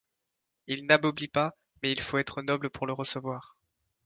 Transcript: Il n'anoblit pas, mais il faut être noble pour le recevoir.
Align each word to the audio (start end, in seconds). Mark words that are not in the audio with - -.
Il 0.65 0.87
n'anoblit 0.87 1.27
pas, 1.27 1.55
mais 1.83 1.91
il 1.91 2.01
faut 2.01 2.17
être 2.17 2.41
noble 2.41 2.71
pour 2.71 2.87
le 2.87 2.93
recevoir. 2.93 3.55